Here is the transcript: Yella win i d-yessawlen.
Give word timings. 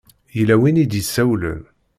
Yella 0.37 0.55
win 0.61 0.81
i 0.83 0.85
d-yessawlen. 0.91 1.61